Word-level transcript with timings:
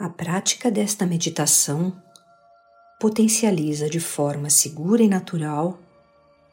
A 0.00 0.08
prática 0.08 0.70
desta 0.70 1.04
meditação 1.04 1.92
potencializa 3.00 3.90
de 3.90 3.98
forma 3.98 4.48
segura 4.48 5.02
e 5.02 5.08
natural 5.08 5.76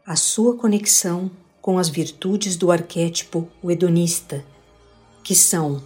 a 0.03 0.15
sua 0.15 0.57
conexão 0.57 1.29
com 1.61 1.77
as 1.77 1.87
virtudes 1.87 2.57
do 2.57 2.71
arquétipo 2.71 3.47
o 3.61 3.69
hedonista, 3.69 4.43
que 5.23 5.35
são 5.35 5.83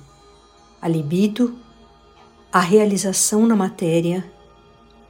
a 0.81 0.87
libido, 0.87 1.59
a 2.49 2.61
realização 2.61 3.45
na 3.45 3.57
matéria, 3.57 4.31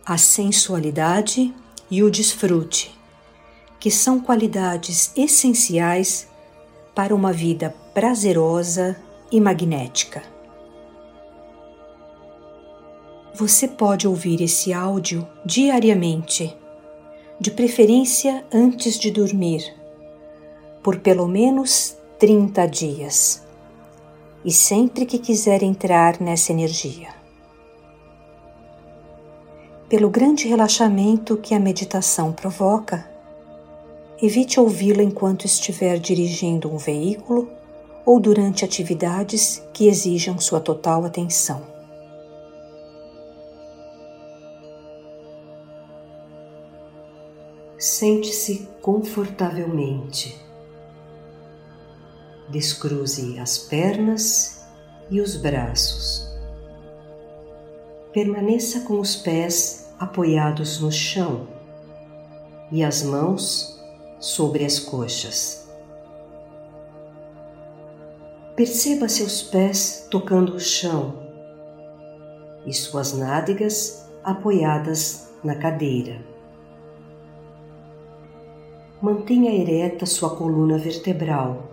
a 0.03 0.17
sensualidade 0.17 1.53
e 1.87 2.01
o 2.01 2.09
desfrute, 2.09 2.99
que 3.79 3.91
são 3.91 4.19
qualidades 4.19 5.11
essenciais 5.15 6.27
para 6.95 7.13
uma 7.13 7.31
vida 7.31 7.69
prazerosa 7.93 8.99
e 9.31 9.39
magnética. 9.39 10.38
Você 13.39 13.69
pode 13.69 14.05
ouvir 14.05 14.41
esse 14.41 14.73
áudio 14.73 15.25
diariamente, 15.45 16.53
de 17.39 17.49
preferência 17.49 18.43
antes 18.53 18.99
de 18.99 19.09
dormir, 19.09 19.63
por 20.83 20.99
pelo 20.99 21.25
menos 21.25 21.95
30 22.19 22.65
dias, 22.65 23.41
e 24.43 24.51
sempre 24.51 25.05
que 25.05 25.17
quiser 25.17 25.63
entrar 25.63 26.19
nessa 26.19 26.51
energia. 26.51 27.07
Pelo 29.87 30.09
grande 30.09 30.45
relaxamento 30.45 31.37
que 31.37 31.55
a 31.55 31.59
meditação 31.61 32.33
provoca, 32.33 33.09
evite 34.21 34.59
ouvi-la 34.59 35.01
enquanto 35.01 35.45
estiver 35.45 35.97
dirigindo 35.97 36.69
um 36.69 36.75
veículo 36.77 37.47
ou 38.05 38.19
durante 38.19 38.65
atividades 38.65 39.63
que 39.71 39.87
exijam 39.87 40.37
sua 40.39 40.59
total 40.59 41.05
atenção. 41.05 41.78
Sente-se 47.79 48.67
confortavelmente. 48.81 50.37
Descruze 52.49 53.39
as 53.39 53.57
pernas 53.57 54.65
e 55.09 55.21
os 55.21 55.37
braços. 55.37 56.27
Permaneça 58.11 58.81
com 58.81 58.99
os 58.99 59.15
pés 59.15 59.93
apoiados 59.97 60.81
no 60.81 60.91
chão 60.91 61.47
e 62.69 62.83
as 62.83 63.01
mãos 63.01 63.81
sobre 64.19 64.65
as 64.65 64.77
coxas. 64.77 65.69
Perceba 68.57 69.07
seus 69.07 69.41
pés 69.41 70.05
tocando 70.11 70.55
o 70.55 70.59
chão 70.59 71.17
e 72.65 72.73
suas 72.73 73.13
nádegas 73.13 74.05
apoiadas 74.21 75.29
na 75.41 75.55
cadeira. 75.55 76.28
Mantenha 79.01 79.49
ereta 79.55 80.05
sua 80.05 80.35
coluna 80.35 80.77
vertebral, 80.77 81.63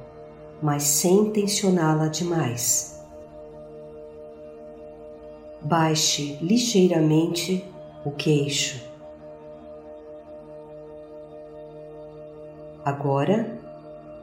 mas 0.62 0.84
sem 0.84 1.32
tensioná-la 1.32 2.06
demais. 2.06 3.04
Baixe 5.60 6.38
ligeiramente 6.40 7.64
o 8.04 8.12
queixo. 8.12 8.80
Agora, 12.84 13.58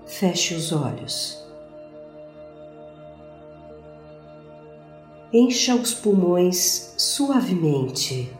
feche 0.05 0.55
os 0.55 0.71
olhos. 0.71 1.45
Encha 5.33 5.75
os 5.75 5.93
pulmões 5.93 6.95
suavemente, 6.97 8.31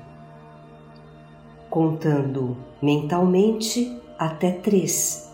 contando 1.70 2.56
mentalmente 2.82 4.02
até 4.18 4.52
três, 4.52 5.32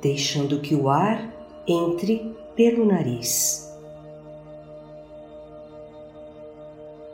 deixando 0.00 0.60
que 0.60 0.74
o 0.74 0.88
ar 0.88 1.32
entre 1.66 2.36
pelo 2.54 2.84
nariz. 2.84 3.68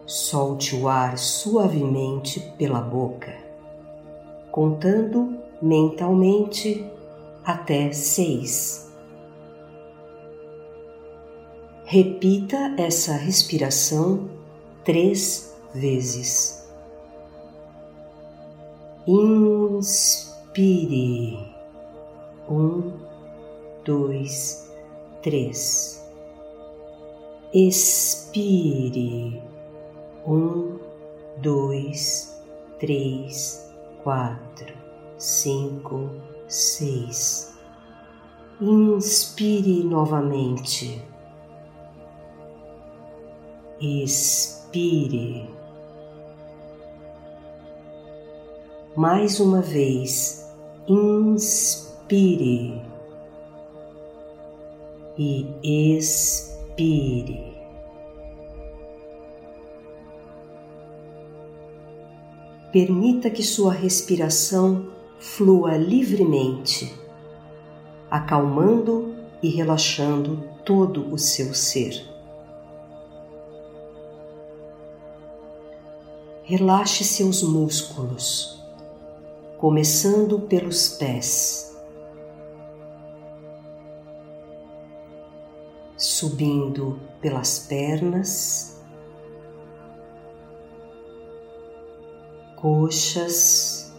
Solte 0.07 0.77
o 0.77 0.89
ar 0.89 1.19
suavemente 1.19 2.41
pela 2.59 2.81
boca, 2.81 3.35
contando 4.51 5.39
mentalmente 5.61 6.91
até 7.45 7.93
seis. 7.93 8.93
Repita 11.85 12.75
essa 12.79 13.13
respiração 13.13 14.29
três 14.83 15.55
vezes. 15.75 16.64
Inspire. 19.07 20.75
Um, 22.49 22.93
dois, 23.85 24.73
três. 25.23 26.03
Expire. 27.53 29.43
Um, 30.27 30.79
dois, 31.43 32.43
três, 32.81 33.71
quatro, 34.03 34.73
cinco, 35.19 36.09
seis. 36.49 37.55
Inspire 38.59 39.85
novamente. 39.85 41.03
Expire. 43.79 45.64
Mais 48.97 49.41
uma 49.41 49.61
vez, 49.61 50.49
inspire 50.87 52.81
e 55.19 55.47
expire. 55.89 57.53
Permita 62.73 63.31
que 63.31 63.43
sua 63.43 63.73
respiração 63.73 64.87
flua 65.19 65.77
livremente, 65.77 66.95
acalmando 68.09 69.13
e 69.43 69.49
relaxando 69.49 70.49
todo 70.65 71.13
o 71.13 71.19
seu 71.19 71.53
ser. 71.53 72.15
Relaxe 76.45 77.03
seus 77.03 77.43
músculos 77.43 78.64
começando 79.59 80.41
pelos 80.41 80.89
pés, 80.91 81.75
subindo 85.97 87.01
pelas 87.21 87.61
pernas, 87.61 88.83
coxas, 92.57 93.95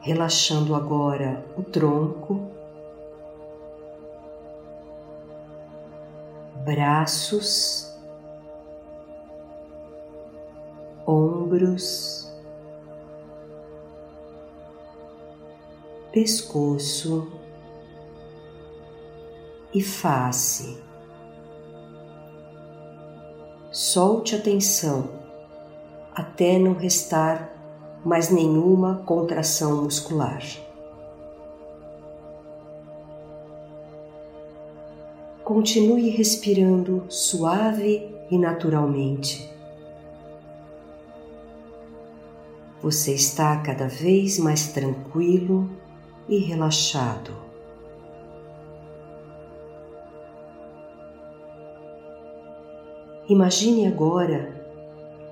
relaxando 0.00 0.74
agora 0.74 1.44
o 1.56 1.62
tronco, 1.62 2.50
braços, 6.64 7.89
ombros, 11.10 12.30
pescoço 16.12 17.26
e 19.74 19.82
face. 19.82 20.78
Solte 23.72 24.36
a 24.36 24.40
tensão 24.40 25.08
até 26.14 26.58
não 26.58 26.74
restar 26.74 27.52
mais 28.04 28.30
nenhuma 28.30 29.02
contração 29.04 29.82
muscular. 29.82 30.42
Continue 35.42 36.10
respirando 36.10 37.04
suave 37.08 38.14
e 38.30 38.38
naturalmente 38.38 39.59
você 42.82 43.14
está 43.14 43.56
cada 43.58 43.86
vez 43.86 44.38
mais 44.38 44.68
tranquilo 44.68 45.70
e 46.28 46.38
relaxado. 46.38 47.32
Imagine 53.28 53.86
agora 53.86 54.60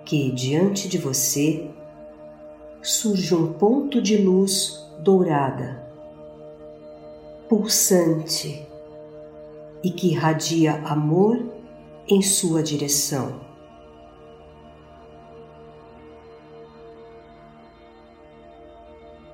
que 0.05 0.31
diante 0.31 0.89
de 0.89 0.99
você 0.99 1.69
surge 2.81 3.35
um 3.35 3.53
ponto 3.55 4.01
de 4.01 4.17
luz 4.19 4.87
dourada, 5.01 5.85
pulsante, 7.49 8.67
e 9.83 9.91
que 9.91 10.09
irradia 10.09 10.75
amor 10.85 11.45
em 12.09 12.23
sua 12.23 12.63
direção. 12.63 13.48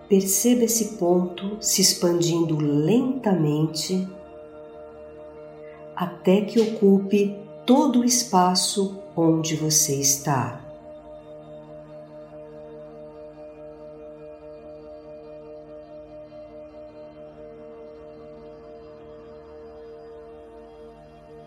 Perceba 0.08 0.64
esse 0.64 0.96
ponto 0.96 1.56
se 1.60 1.80
expandindo 1.80 2.58
lentamente 2.58 4.06
até 5.96 6.42
que 6.42 6.60
ocupe 6.60 7.36
todo 7.64 8.00
o 8.00 8.04
espaço 8.04 9.00
onde 9.16 9.56
você 9.56 9.94
está. 9.98 10.60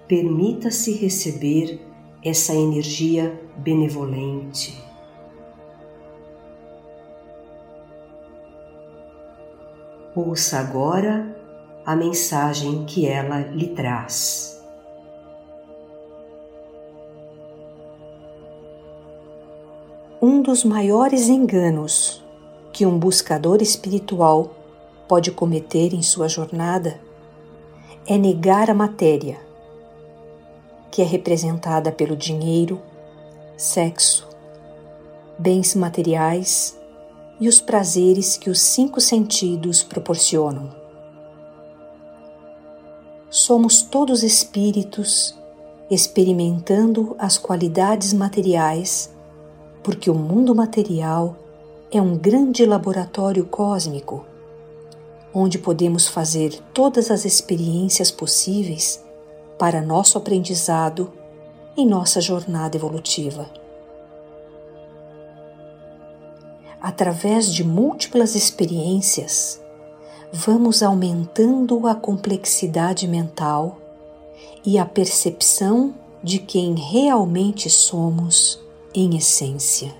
Permita-se 0.07 0.93
receber 0.93 1.81
essa 2.23 2.55
energia 2.55 3.39
benevolente. 3.57 4.86
Ouça 10.19 10.57
agora 10.57 11.27
a 11.85 11.95
mensagem 11.95 12.85
que 12.85 13.05
ela 13.05 13.41
lhe 13.41 13.67
traz. 13.67 14.59
Um 20.19 20.41
dos 20.41 20.63
maiores 20.63 21.27
enganos 21.29 22.25
que 22.73 22.83
um 22.83 22.97
buscador 22.97 23.61
espiritual 23.61 24.49
pode 25.07 25.29
cometer 25.29 25.93
em 25.93 26.01
sua 26.01 26.27
jornada 26.27 26.99
é 28.07 28.17
negar 28.17 28.71
a 28.71 28.73
matéria, 28.73 29.37
que 30.89 31.03
é 31.03 31.05
representada 31.05 31.91
pelo 31.91 32.15
dinheiro, 32.15 32.81
sexo, 33.55 34.27
bens 35.37 35.75
materiais 35.75 36.76
e 37.39 37.47
os 37.47 37.59
prazeres 37.61 38.37
que 38.37 38.49
os 38.49 38.59
cinco 38.59 38.99
sentidos 38.99 39.83
proporcionam. 39.83 40.69
Somos 43.29 43.81
todos 43.81 44.23
espíritos 44.23 45.37
experimentando 45.89 47.15
as 47.19 47.37
qualidades 47.37 48.13
materiais, 48.13 49.13
porque 49.83 50.09
o 50.09 50.15
mundo 50.15 50.55
material 50.55 51.35
é 51.91 52.01
um 52.01 52.17
grande 52.17 52.65
laboratório 52.65 53.45
cósmico, 53.45 54.25
onde 55.33 55.57
podemos 55.57 56.07
fazer 56.07 56.59
todas 56.73 57.11
as 57.11 57.23
experiências 57.23 58.11
possíveis 58.11 59.03
para 59.57 59.81
nosso 59.81 60.17
aprendizado 60.17 61.11
em 61.75 61.85
nossa 61.85 62.19
jornada 62.19 62.75
evolutiva. 62.75 63.49
Através 66.81 67.53
de 67.53 67.63
múltiplas 67.63 68.35
experiências, 68.35 69.61
vamos 70.31 70.83
aumentando 70.83 71.87
a 71.87 71.95
complexidade 71.95 73.07
mental 73.07 73.77
e 74.65 74.77
a 74.77 74.85
percepção 74.85 75.93
de 76.23 76.39
quem 76.39 76.75
realmente 76.75 77.69
somos 77.69 78.59
em 78.93 79.15
essência. 79.15 79.93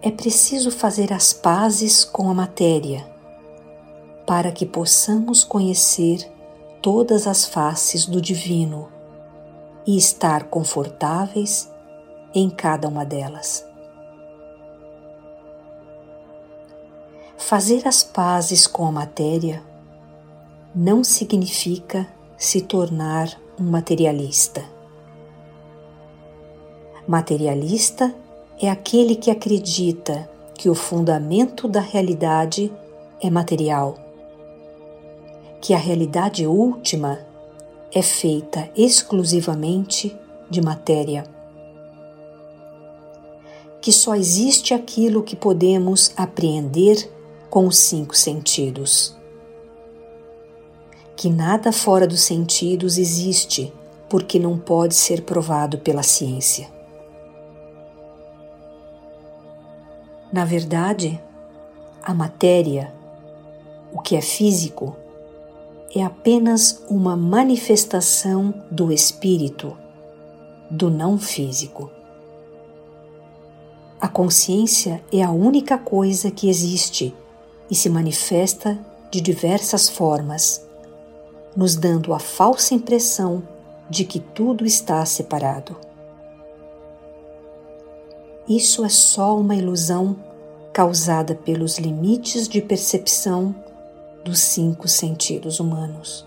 É 0.00 0.10
preciso 0.10 0.70
fazer 0.70 1.12
as 1.12 1.32
pazes 1.32 2.04
com 2.04 2.30
a 2.30 2.34
matéria 2.34 3.04
para 4.26 4.52
que 4.52 4.66
possamos 4.66 5.42
conhecer 5.42 6.30
todas 6.82 7.26
as 7.26 7.46
faces 7.46 8.06
do 8.06 8.20
Divino 8.20 8.88
e 9.86 9.96
estar 9.96 10.44
confortáveis 10.44 11.70
em 12.38 12.48
cada 12.48 12.88
uma 12.88 13.04
delas. 13.04 13.66
Fazer 17.36 17.86
as 17.86 18.02
pazes 18.02 18.66
com 18.66 18.86
a 18.86 18.92
matéria 18.92 19.62
não 20.74 21.02
significa 21.02 22.06
se 22.36 22.60
tornar 22.60 23.28
um 23.58 23.64
materialista. 23.64 24.64
Materialista 27.06 28.14
é 28.60 28.70
aquele 28.70 29.16
que 29.16 29.30
acredita 29.30 30.30
que 30.54 30.68
o 30.68 30.74
fundamento 30.74 31.66
da 31.66 31.80
realidade 31.80 32.72
é 33.20 33.30
material, 33.30 33.96
que 35.60 35.72
a 35.72 35.78
realidade 35.78 36.46
última 36.46 37.18
é 37.92 38.02
feita 38.02 38.68
exclusivamente 38.76 40.14
de 40.50 40.60
matéria 40.60 41.37
que 43.80 43.92
só 43.92 44.14
existe 44.14 44.74
aquilo 44.74 45.22
que 45.22 45.36
podemos 45.36 46.12
apreender 46.16 47.10
com 47.48 47.66
os 47.66 47.78
cinco 47.78 48.16
sentidos. 48.16 49.16
Que 51.16 51.30
nada 51.30 51.72
fora 51.72 52.06
dos 52.06 52.20
sentidos 52.20 52.98
existe 52.98 53.72
porque 54.08 54.38
não 54.38 54.58
pode 54.58 54.94
ser 54.94 55.22
provado 55.22 55.78
pela 55.78 56.02
ciência. 56.02 56.68
Na 60.32 60.44
verdade, 60.44 61.20
a 62.02 62.12
matéria, 62.14 62.92
o 63.92 64.00
que 64.00 64.16
é 64.16 64.20
físico, 64.20 64.96
é 65.94 66.02
apenas 66.02 66.84
uma 66.88 67.16
manifestação 67.16 68.52
do 68.70 68.92
espírito, 68.92 69.76
do 70.70 70.90
não 70.90 71.18
físico. 71.18 71.90
A 74.00 74.06
consciência 74.06 75.02
é 75.12 75.24
a 75.24 75.30
única 75.30 75.76
coisa 75.76 76.30
que 76.30 76.48
existe 76.48 77.12
e 77.68 77.74
se 77.74 77.90
manifesta 77.90 78.78
de 79.10 79.20
diversas 79.20 79.88
formas, 79.88 80.64
nos 81.56 81.74
dando 81.74 82.14
a 82.14 82.20
falsa 82.20 82.74
impressão 82.74 83.42
de 83.90 84.04
que 84.04 84.20
tudo 84.20 84.64
está 84.64 85.04
separado. 85.04 85.76
Isso 88.48 88.84
é 88.84 88.88
só 88.88 89.36
uma 89.36 89.56
ilusão 89.56 90.16
causada 90.72 91.34
pelos 91.34 91.76
limites 91.78 92.46
de 92.46 92.62
percepção 92.62 93.52
dos 94.24 94.38
cinco 94.38 94.86
sentidos 94.86 95.58
humanos. 95.58 96.24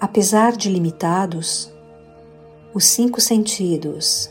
Apesar 0.00 0.56
de 0.56 0.70
limitados, 0.70 1.70
os 2.72 2.86
cinco 2.86 3.20
sentidos 3.20 4.30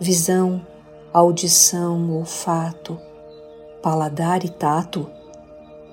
visão, 0.00 0.64
audição, 1.12 2.10
olfato, 2.16 2.98
paladar 3.82 4.42
e 4.42 4.48
tato 4.48 5.06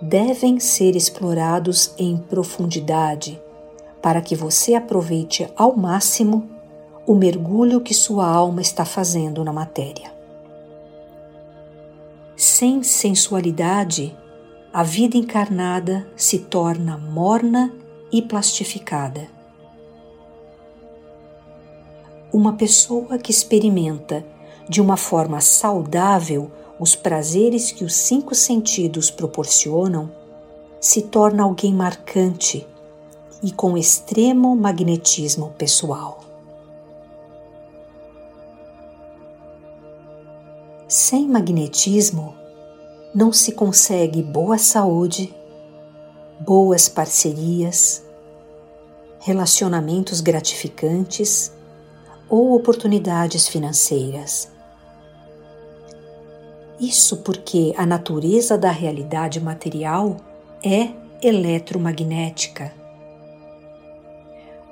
devem 0.01 0.61
ser 0.61 0.95
explorados 0.95 1.93
em 1.97 2.15
profundidade 2.15 3.41
para 4.01 4.21
que 4.21 4.33
você 4.33 4.75
aproveite 4.75 5.51
ao 5.57 5.75
máximo 5.75 6.49
o 7.05 7.15
mergulho 7.15 7.81
que 7.81 7.93
sua 7.93 8.25
alma 8.25 8.61
está 8.61 8.85
fazendo 8.85 9.43
na 9.43 9.51
matéria. 9.51 10.15
Sem 12.35 12.83
sensualidade, 12.83 14.15
a 14.71 14.83
vida 14.83 15.17
encarnada 15.17 16.07
se 16.15 16.39
torna 16.39 16.97
morna 16.97 17.73
e 18.11 18.21
plastificada 18.21 19.36
uma 22.37 22.53
pessoa 22.53 23.17
que 23.17 23.31
experimenta 23.31 24.23
de 24.69 24.79
uma 24.79 24.95
forma 24.95 25.41
saudável 25.41 26.51
os 26.79 26.95
prazeres 26.95 27.71
que 27.71 27.83
os 27.83 27.95
cinco 27.95 28.35
sentidos 28.35 29.09
proporcionam 29.09 30.11
se 30.79 31.01
torna 31.01 31.41
alguém 31.41 31.73
marcante 31.73 32.67
e 33.41 33.51
com 33.51 33.75
extremo 33.75 34.55
magnetismo 34.55 35.49
pessoal. 35.57 36.19
Sem 40.87 41.27
magnetismo, 41.27 42.35
não 43.15 43.33
se 43.33 43.51
consegue 43.51 44.21
boa 44.21 44.59
saúde, 44.59 45.33
boas 46.39 46.87
parcerias, 46.87 48.03
relacionamentos 49.19 50.21
gratificantes 50.21 51.56
ou 52.29 52.55
oportunidades 52.55 53.47
financeiras. 53.47 54.51
Isso 56.79 57.17
porque 57.17 57.73
a 57.77 57.85
natureza 57.85 58.57
da 58.57 58.69
realidade 58.69 59.39
material 59.39 60.17
é 60.63 60.89
eletromagnética. 61.21 62.71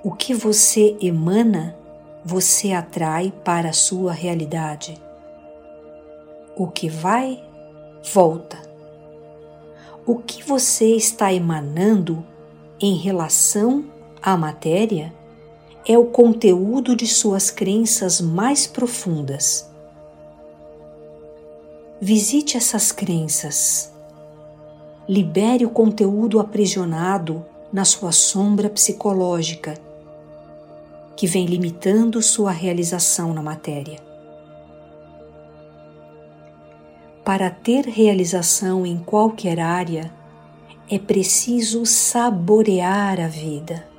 O 0.03 0.11
que 0.11 0.33
você 0.33 0.95
emana, 1.01 1.75
você 2.23 2.73
atrai 2.73 3.33
para 3.43 3.69
a 3.69 3.73
sua 3.73 4.11
realidade. 4.11 5.01
O 6.55 6.67
que 6.67 6.87
vai, 6.87 7.43
volta. 8.13 8.63
o 10.05 10.17
que 10.17 10.43
você 10.43 10.95
está 10.95 11.33
emanando 11.33 12.23
em 12.79 12.95
relação 12.95 13.85
à 14.21 14.37
matéria 14.37 15.11
é 15.87 15.97
o 15.97 16.05
conteúdo 16.05 16.95
de 16.95 17.05
suas 17.05 17.51
crenças 17.51 18.19
mais 18.19 18.65
profundas. 18.65 19.69
Visite 22.01 22.57
essas 22.57 22.91
crenças. 22.91 23.93
Libere 25.07 25.63
o 25.63 25.69
conteúdo 25.69 26.39
aprisionado 26.39 27.45
na 27.71 27.85
sua 27.85 28.11
sombra 28.11 28.67
psicológica, 28.67 29.75
que 31.15 31.27
vem 31.27 31.45
limitando 31.45 32.19
sua 32.21 32.51
realização 32.51 33.31
na 33.31 33.43
matéria. 33.43 33.99
Para 37.23 37.51
ter 37.51 37.85
realização 37.85 38.85
em 38.85 38.97
qualquer 38.97 39.59
área, 39.59 40.11
é 40.89 40.97
preciso 40.97 41.85
saborear 41.85 43.19
a 43.19 43.27
vida. 43.27 43.94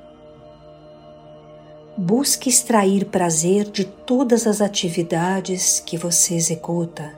Busque 1.97 2.47
extrair 2.47 3.05
prazer 3.05 3.65
de 3.71 3.83
todas 3.83 4.45
as 4.45 4.61
atividades 4.61 5.79
que 5.79 5.97
você 5.97 6.35
executa, 6.35 7.11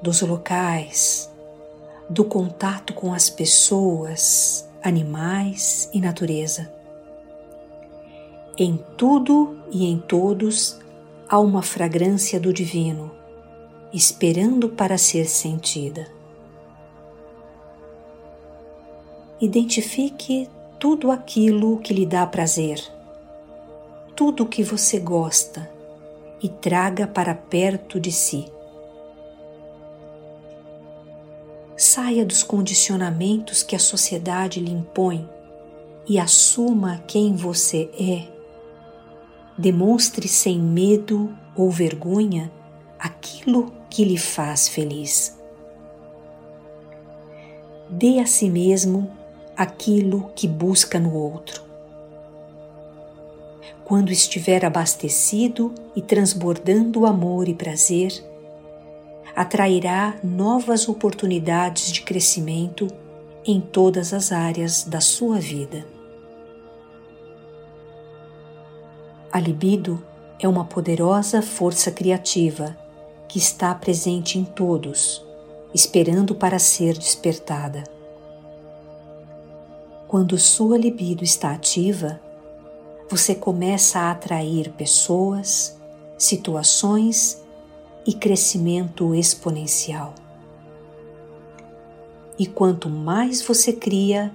dos 0.00 0.22
locais, 0.22 1.28
do 2.08 2.24
contato 2.24 2.94
com 2.94 3.12
as 3.12 3.28
pessoas, 3.28 4.68
animais 4.82 5.90
e 5.92 6.00
natureza. 6.00 6.72
Em 8.56 8.78
tudo 8.96 9.58
e 9.72 9.86
em 9.86 9.98
todos 9.98 10.78
há 11.28 11.40
uma 11.40 11.62
fragrância 11.62 12.38
do 12.38 12.52
divino 12.52 13.20
esperando 13.92 14.68
para 14.68 14.96
ser 14.96 15.26
sentida. 15.26 16.06
Identifique 19.40 20.48
tudo 20.78 21.10
aquilo 21.10 21.78
que 21.78 21.92
lhe 21.92 22.06
dá 22.06 22.26
prazer, 22.26 22.80
tudo 24.20 24.42
o 24.42 24.46
que 24.46 24.62
você 24.62 24.98
gosta 24.98 25.66
e 26.42 26.46
traga 26.46 27.06
para 27.06 27.34
perto 27.34 27.98
de 27.98 28.12
si. 28.12 28.52
Saia 31.74 32.22
dos 32.22 32.42
condicionamentos 32.42 33.62
que 33.62 33.74
a 33.74 33.78
sociedade 33.78 34.60
lhe 34.60 34.70
impõe 34.70 35.26
e 36.06 36.18
assuma 36.18 37.02
quem 37.06 37.34
você 37.34 37.88
é. 37.98 38.28
Demonstre 39.56 40.28
sem 40.28 40.60
medo 40.60 41.34
ou 41.56 41.70
vergonha 41.70 42.52
aquilo 42.98 43.72
que 43.88 44.04
lhe 44.04 44.18
faz 44.18 44.68
feliz. 44.68 45.34
Dê 47.88 48.18
a 48.18 48.26
si 48.26 48.50
mesmo 48.50 49.10
aquilo 49.56 50.30
que 50.36 50.46
busca 50.46 51.00
no 51.00 51.14
outro. 51.14 51.69
Quando 53.90 54.12
estiver 54.12 54.64
abastecido 54.64 55.74
e 55.96 56.00
transbordando 56.00 57.04
amor 57.06 57.48
e 57.48 57.54
prazer, 57.54 58.24
atrairá 59.34 60.16
novas 60.22 60.88
oportunidades 60.88 61.90
de 61.90 62.02
crescimento 62.02 62.86
em 63.44 63.60
todas 63.60 64.14
as 64.14 64.30
áreas 64.30 64.84
da 64.84 65.00
sua 65.00 65.40
vida. 65.40 65.84
A 69.32 69.40
libido 69.40 70.00
é 70.38 70.46
uma 70.46 70.64
poderosa 70.64 71.42
força 71.42 71.90
criativa 71.90 72.78
que 73.26 73.38
está 73.40 73.74
presente 73.74 74.38
em 74.38 74.44
todos, 74.44 75.26
esperando 75.74 76.32
para 76.32 76.60
ser 76.60 76.96
despertada. 76.96 77.82
Quando 80.06 80.38
sua 80.38 80.78
libido 80.78 81.24
está 81.24 81.50
ativa, 81.50 82.20
você 83.10 83.34
começa 83.34 83.98
a 83.98 84.12
atrair 84.12 84.70
pessoas, 84.70 85.76
situações 86.16 87.42
e 88.06 88.14
crescimento 88.14 89.16
exponencial. 89.16 90.14
E 92.38 92.46
quanto 92.46 92.88
mais 92.88 93.42
você 93.42 93.72
cria, 93.72 94.32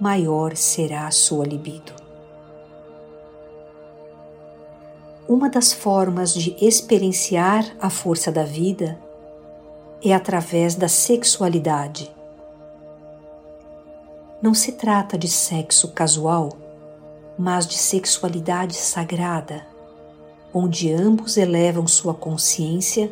maior 0.00 0.56
será 0.56 1.06
a 1.06 1.10
sua 1.10 1.44
libido. 1.44 1.92
Uma 5.28 5.50
das 5.50 5.70
formas 5.70 6.32
de 6.32 6.56
experienciar 6.58 7.76
a 7.78 7.90
força 7.90 8.32
da 8.32 8.44
vida 8.44 8.98
é 10.02 10.14
através 10.14 10.74
da 10.74 10.88
sexualidade. 10.88 12.10
Não 14.40 14.54
se 14.54 14.72
trata 14.72 15.18
de 15.18 15.28
sexo 15.28 15.88
casual, 15.88 16.69
mas 17.40 17.66
de 17.66 17.78
sexualidade 17.78 18.74
sagrada, 18.74 19.66
onde 20.52 20.92
ambos 20.92 21.38
elevam 21.38 21.86
sua 21.86 22.12
consciência 22.12 23.10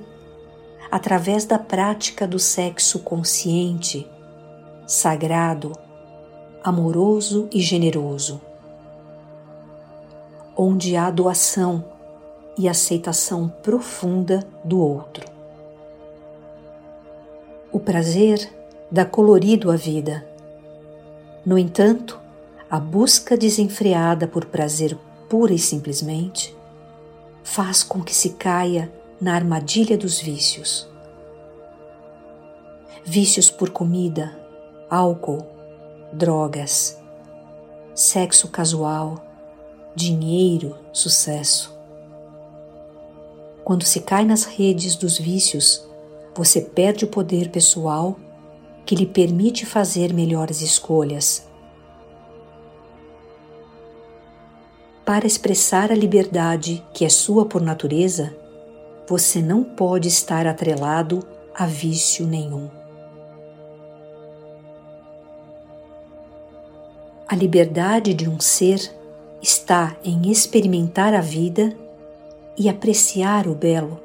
através 0.91 1.47
da 1.47 1.59
prática 1.59 2.29
do 2.29 2.39
sexo 2.39 2.99
consciente, 2.99 4.07
sagrado, 4.87 5.73
amoroso 6.63 7.49
e 7.51 7.59
generoso, 7.59 8.39
onde 10.55 10.95
há 10.95 11.11
doação 11.11 11.83
e 12.59 12.69
aceitação 12.69 13.49
profunda 13.49 14.47
do 14.63 14.79
outro. 14.79 15.25
O 17.73 17.81
prazer 17.81 18.47
dá 18.91 19.07
colorido 19.07 19.71
à 19.71 19.77
vida. 19.77 20.23
No 21.47 21.57
entanto, 21.57 22.28
a 22.71 22.79
busca 22.79 23.37
desenfreada 23.37 24.29
por 24.29 24.45
prazer 24.45 24.97
pura 25.29 25.55
e 25.55 25.59
simplesmente 25.59 26.57
faz 27.43 27.83
com 27.83 28.03
que 28.03 28.15
se 28.15 28.31
caia 28.31 28.93
na 29.19 29.35
armadilha 29.35 29.97
dos 29.97 30.21
vícios. 30.21 30.87
Vícios 33.05 33.51
por 33.51 33.71
comida, 33.71 34.39
álcool, 34.91 35.47
drogas, 36.13 36.99
sexo 37.95 38.49
casual, 38.49 39.25
dinheiro, 39.95 40.77
sucesso. 40.93 41.75
Quando 43.65 43.85
se 43.85 44.01
cai 44.01 44.27
nas 44.27 44.45
redes 44.45 44.95
dos 44.95 45.19
vícios, 45.19 45.89
você 46.35 46.61
perde 46.61 47.07
o 47.07 47.09
poder 47.09 47.51
pessoal 47.51 48.17
que 48.85 48.95
lhe 48.95 49.07
permite 49.07 49.65
fazer 49.65 50.13
melhores 50.13 50.61
escolhas. 50.61 51.48
Para 55.09 55.27
expressar 55.27 55.91
a 55.91 55.95
liberdade 55.95 56.85
que 56.93 57.03
é 57.03 57.09
sua 57.09 57.47
por 57.47 57.63
natureza, 57.63 58.37
você 59.09 59.41
não 59.41 59.65
pode 59.65 60.07
estar 60.07 60.47
atrelado 60.47 61.27
a 61.55 61.65
vício 61.65 62.27
nenhum. 62.27 62.69
A 67.27 67.35
liberdade 67.35 68.13
de 68.13 68.29
um 68.29 68.39
ser 68.39 68.95
está 69.41 69.97
em 70.05 70.31
experimentar 70.31 71.15
a 71.15 71.23
vida 71.23 71.75
e 72.55 72.69
apreciar 72.69 73.49
o 73.49 73.55
belo, 73.55 73.99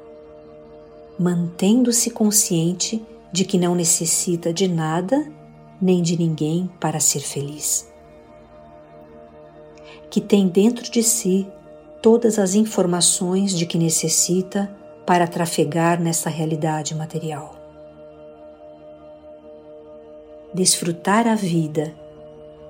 mantendo-se 1.18 2.08
consciente 2.08 3.04
de 3.30 3.44
que 3.44 3.58
não 3.58 3.74
necessita 3.74 4.54
de 4.54 4.66
nada 4.66 5.30
nem 5.78 6.00
de 6.00 6.18
ninguém 6.18 6.66
para 6.80 6.98
ser 6.98 7.20
feliz. 7.20 7.92
Que 10.10 10.20
tem 10.20 10.48
dentro 10.48 10.90
de 10.90 11.02
si 11.02 11.46
todas 12.00 12.38
as 12.38 12.54
informações 12.54 13.56
de 13.56 13.66
que 13.66 13.78
necessita 13.78 14.70
para 15.06 15.26
trafegar 15.26 16.00
nessa 16.00 16.30
realidade 16.30 16.94
material. 16.94 17.54
Desfrutar 20.52 21.26
a 21.26 21.34
vida 21.34 21.94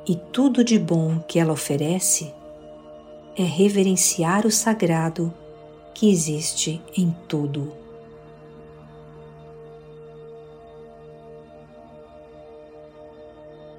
e 0.06 0.16
tudo 0.16 0.64
de 0.64 0.78
bom 0.78 1.18
que 1.20 1.38
ela 1.38 1.52
oferece 1.52 2.32
é 3.36 3.42
reverenciar 3.42 4.46
o 4.46 4.50
sagrado 4.50 5.32
que 5.92 6.10
existe 6.10 6.82
em 6.96 7.14
tudo. 7.28 7.72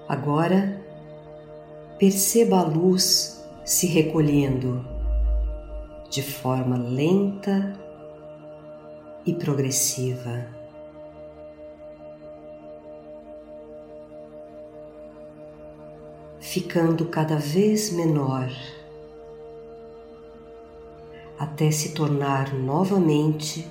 Agora, 0.07 0.81
perceba 1.97 2.59
a 2.59 2.63
luz 2.63 3.34
se 3.65 3.87
recolhendo 3.87 4.85
de 6.07 6.21
forma 6.21 6.77
lenta 6.77 7.75
e 9.25 9.33
progressiva. 9.33 10.45
Ficando 16.39 17.07
cada 17.07 17.37
vez 17.37 17.91
menor 17.91 18.51
até 21.39 21.71
se 21.71 21.93
tornar 21.95 22.53
novamente 22.53 23.67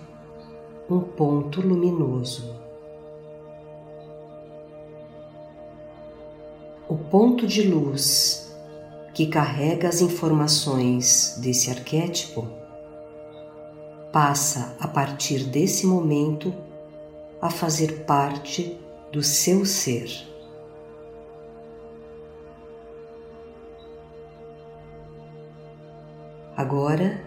um 0.91 0.99
ponto 1.01 1.61
luminoso. 1.61 2.61
O 6.89 6.97
ponto 6.99 7.47
de 7.47 7.63
luz 7.63 8.44
que 9.14 9.26
carrega 9.26 9.88
as 9.88 10.00
informações 10.00 11.38
desse 11.40 11.71
arquétipo 11.71 12.49
passa 14.12 14.76
a 14.80 14.88
partir 14.88 15.44
desse 15.44 15.87
momento 15.87 16.52
a 17.40 17.49
fazer 17.49 18.04
parte 18.04 18.76
do 19.12 19.23
seu 19.23 19.64
ser. 19.64 20.09
Agora, 26.56 27.25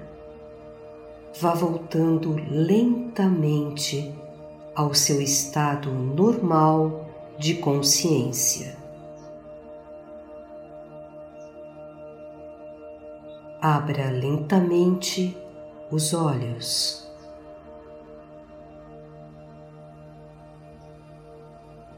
vá 1.40 1.54
voltando 1.54 2.36
lentamente 2.50 4.14
ao 4.74 4.94
seu 4.94 5.22
estado 5.22 5.92
normal 5.92 7.10
de 7.38 7.56
consciência. 7.56 8.87
Abra 13.70 14.10
lentamente 14.12 15.38
os 15.92 16.14
olhos. 16.14 17.06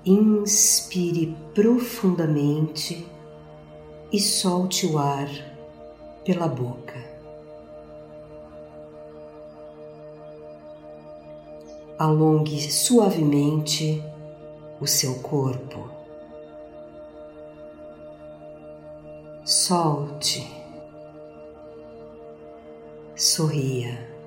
Inspire 0.04 1.38
profundamente 1.54 3.08
e 4.12 4.20
solte 4.20 4.88
o 4.88 4.98
ar 4.98 5.30
pela 6.26 6.48
boca. 6.48 6.98
Alongue 12.00 12.60
suavemente 12.72 14.04
o 14.82 14.88
seu 14.88 15.20
corpo. 15.20 15.88
Solte. 19.46 20.59
Sorria. 23.20 24.19